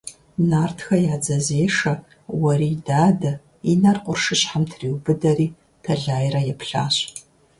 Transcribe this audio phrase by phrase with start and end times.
[0.49, 1.93] Нартхэ я дзэзешэ
[2.41, 3.31] Уэрий Дадэ
[3.71, 5.47] и нэр къуршыщхьэм триубыдэри
[5.83, 6.95] тэлайрэ еплъащ.